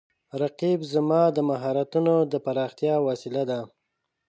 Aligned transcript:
رقیب 0.41 0.79
زما 0.93 1.21
د 1.35 1.37
مهارتونو 1.49 2.13
د 2.31 2.33
پراختیا 2.45 2.95
وسیله 3.07 3.43
ده 3.49 3.59